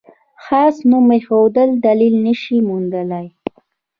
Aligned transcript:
خاص 0.45 0.75
نوم 0.89 1.07
ایښودل 1.15 1.69
دلیل 1.85 2.15
نه 2.25 2.33
شي 2.41 2.57
موندلای. 2.67 3.27